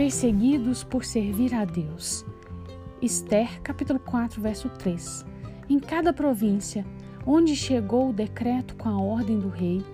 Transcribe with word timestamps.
perseguidos 0.00 0.82
por 0.82 1.04
servir 1.04 1.54
a 1.54 1.62
Deus. 1.66 2.24
Esther, 3.02 3.60
capítulo 3.60 4.00
4, 4.00 4.40
verso 4.40 4.70
3. 4.70 5.26
Em 5.68 5.78
cada 5.78 6.10
província 6.10 6.86
onde 7.26 7.54
chegou 7.54 8.08
o 8.08 8.12
decreto 8.14 8.74
com 8.76 8.88
a 8.88 8.98
ordem 8.98 9.38
do 9.38 9.50
rei, 9.50 9.84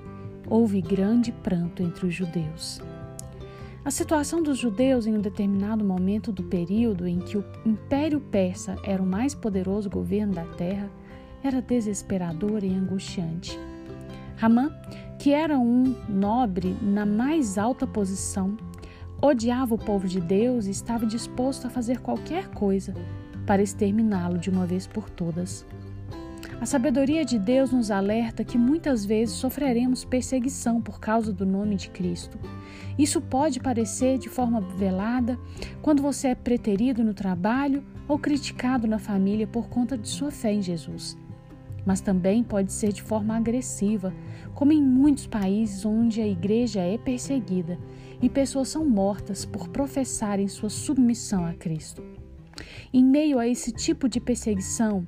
houve 0.48 0.80
grande 0.80 1.32
pranto 1.32 1.82
entre 1.82 2.06
os 2.06 2.14
judeus. 2.14 2.80
A 3.84 3.90
situação 3.90 4.44
dos 4.44 4.58
judeus 4.58 5.08
em 5.08 5.14
um 5.16 5.20
determinado 5.20 5.84
momento 5.84 6.30
do 6.30 6.44
período 6.44 7.04
em 7.04 7.18
que 7.18 7.36
o 7.36 7.44
Império 7.64 8.20
Persa 8.20 8.76
era 8.84 9.02
o 9.02 9.06
mais 9.06 9.34
poderoso 9.34 9.90
governo 9.90 10.34
da 10.34 10.44
terra 10.44 10.88
era 11.42 11.60
desesperadora 11.60 12.64
e 12.64 12.72
angustiante. 12.72 13.58
Ramã, 14.36 14.70
que 15.18 15.32
era 15.32 15.58
um 15.58 15.96
nobre 16.08 16.76
na 16.80 17.04
mais 17.04 17.58
alta 17.58 17.88
posição, 17.88 18.56
odiava 19.20 19.74
o 19.74 19.78
povo 19.78 20.06
de 20.06 20.20
Deus 20.20 20.66
e 20.66 20.70
estava 20.70 21.06
disposto 21.06 21.66
a 21.66 21.70
fazer 21.70 22.00
qualquer 22.00 22.48
coisa 22.48 22.94
para 23.46 23.62
exterminá-lo 23.62 24.38
de 24.38 24.50
uma 24.50 24.66
vez 24.66 24.86
por 24.86 25.08
todas. 25.08 25.66
A 26.60 26.64
sabedoria 26.64 27.24
de 27.24 27.38
Deus 27.38 27.70
nos 27.70 27.90
alerta 27.90 28.42
que 28.42 28.56
muitas 28.56 29.04
vezes 29.04 29.34
sofreremos 29.34 30.04
perseguição 30.04 30.80
por 30.80 30.98
causa 30.98 31.32
do 31.32 31.44
nome 31.44 31.76
de 31.76 31.90
Cristo. 31.90 32.38
Isso 32.98 33.20
pode 33.20 33.60
parecer 33.60 34.18
de 34.18 34.28
forma 34.28 34.60
velada 34.60 35.38
quando 35.82 36.02
você 36.02 36.28
é 36.28 36.34
preterido 36.34 37.04
no 37.04 37.12
trabalho 37.12 37.84
ou 38.08 38.18
criticado 38.18 38.86
na 38.86 38.98
família 38.98 39.46
por 39.46 39.68
conta 39.68 39.98
de 39.98 40.08
sua 40.08 40.30
fé 40.30 40.52
em 40.52 40.62
Jesus. 40.62 41.16
Mas 41.86 42.00
também 42.00 42.42
pode 42.42 42.72
ser 42.72 42.92
de 42.92 43.02
forma 43.02 43.36
agressiva, 43.36 44.12
como 44.54 44.72
em 44.72 44.82
muitos 44.82 45.26
países 45.26 45.84
onde 45.86 46.20
a 46.20 46.26
igreja 46.26 46.80
é 46.80 46.98
perseguida 46.98 47.78
e 48.20 48.28
pessoas 48.28 48.68
são 48.68 48.84
mortas 48.84 49.44
por 49.44 49.68
professarem 49.68 50.48
sua 50.48 50.68
submissão 50.68 51.46
a 51.46 51.54
Cristo. 51.54 52.02
Em 52.92 53.04
meio 53.04 53.38
a 53.38 53.46
esse 53.46 53.70
tipo 53.70 54.08
de 54.08 54.18
perseguição, 54.18 55.06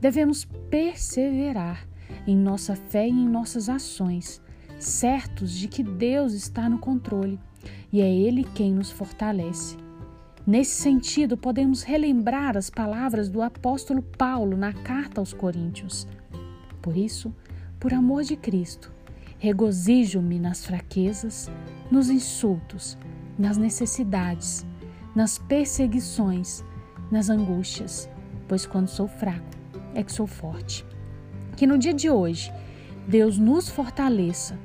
devemos 0.00 0.44
perseverar 0.68 1.88
em 2.26 2.36
nossa 2.36 2.76
fé 2.76 3.06
e 3.06 3.12
em 3.12 3.28
nossas 3.28 3.68
ações, 3.68 4.42
certos 4.78 5.52
de 5.52 5.66
que 5.68 5.82
Deus 5.82 6.32
está 6.32 6.68
no 6.68 6.78
controle 6.78 7.38
e 7.92 8.00
é 8.00 8.10
Ele 8.10 8.44
quem 8.44 8.72
nos 8.72 8.90
fortalece. 8.90 9.87
Nesse 10.48 10.80
sentido, 10.80 11.36
podemos 11.36 11.82
relembrar 11.82 12.56
as 12.56 12.70
palavras 12.70 13.28
do 13.28 13.42
apóstolo 13.42 14.00
Paulo 14.00 14.56
na 14.56 14.72
carta 14.72 15.20
aos 15.20 15.34
Coríntios. 15.34 16.08
Por 16.80 16.96
isso, 16.96 17.34
por 17.78 17.92
amor 17.92 18.22
de 18.22 18.34
Cristo, 18.34 18.90
regozijo-me 19.38 20.40
nas 20.40 20.64
fraquezas, 20.64 21.50
nos 21.90 22.08
insultos, 22.08 22.96
nas 23.38 23.58
necessidades, 23.58 24.64
nas 25.14 25.36
perseguições, 25.36 26.64
nas 27.10 27.28
angústias, 27.28 28.08
pois 28.48 28.64
quando 28.64 28.88
sou 28.88 29.06
fraco 29.06 29.44
é 29.94 30.02
que 30.02 30.10
sou 30.10 30.26
forte. 30.26 30.82
Que 31.58 31.66
no 31.66 31.76
dia 31.76 31.92
de 31.92 32.08
hoje 32.08 32.50
Deus 33.06 33.36
nos 33.36 33.68
fortaleça, 33.68 34.58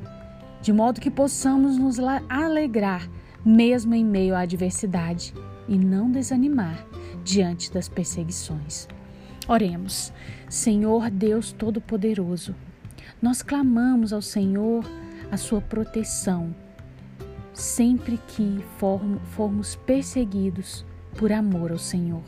de 0.61 0.71
modo 0.71 1.01
que 1.01 1.11
possamos 1.11 1.77
nos 1.77 1.99
alegrar 2.29 3.05
mesmo 3.45 3.93
em 3.93 4.05
meio 4.05 4.35
à 4.35 4.39
adversidade 4.39 5.33
e 5.67 5.77
não 5.77 6.11
desanimar 6.11 6.85
diante 7.23 7.71
das 7.71 7.89
perseguições. 7.89 8.87
Oremos, 9.47 10.13
Senhor 10.49 11.09
Deus 11.09 11.51
Todo-Poderoso, 11.51 12.55
nós 13.21 13.41
clamamos 13.41 14.13
ao 14.13 14.21
Senhor 14.21 14.85
a 15.31 15.37
sua 15.37 15.61
proteção 15.61 16.53
sempre 17.53 18.19
que 18.27 18.63
formos 19.29 19.75
perseguidos 19.75 20.85
por 21.17 21.31
amor 21.31 21.71
ao 21.71 21.77
Senhor. 21.77 22.23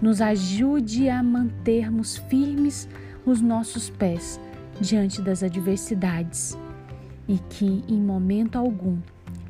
Nos 0.00 0.20
ajude 0.20 1.08
a 1.08 1.22
mantermos 1.22 2.16
firmes 2.16 2.88
os 3.26 3.40
nossos 3.40 3.90
pés 3.90 4.40
diante 4.80 5.20
das 5.20 5.42
adversidades 5.42 6.56
e 7.28 7.38
que, 7.38 7.84
em 7.88 8.00
momento 8.00 8.56
algum, 8.56 8.98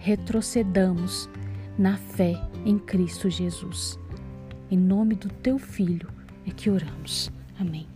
retrocedamos 0.02 1.30
na 1.78 1.96
fé 1.96 2.34
em 2.66 2.76
Cristo 2.76 3.30
Jesus. 3.30 3.98
Em 4.68 4.76
nome 4.76 5.14
do 5.14 5.28
teu 5.28 5.58
Filho 5.58 6.08
é 6.44 6.50
que 6.50 6.68
oramos. 6.68 7.30
Amém. 7.58 7.91